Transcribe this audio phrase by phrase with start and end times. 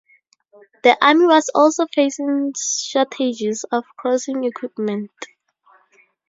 [0.81, 5.11] The Army was also facing shortages of crossing equipment.